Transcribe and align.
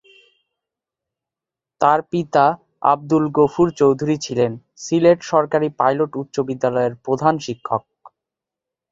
তার 1.81 1.99
পিতা 2.11 2.45
আব্দুল 2.83 3.25
গফুর 3.37 3.67
চৌধুরী 3.79 4.15
ছিলেন 4.25 4.51
সিলেট 4.83 5.19
সরকারি 5.31 5.67
পাইলট 5.79 6.11
উচ্চ 6.21 6.35
বিদ্যালয়ের 6.49 6.93
প্রধান 7.05 7.35
শিক্ষক। 7.45 7.81